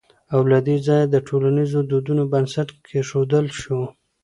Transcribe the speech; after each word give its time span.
او 0.33 0.41
له 0.51 0.59
دې 0.67 0.77
ځايه 0.87 1.05
د 1.09 1.15
ټولنيزو 1.27 1.79
دودونو 1.89 2.23
بنسټ 2.31 2.69
کېښودل 2.85 3.45
شو 3.61 3.81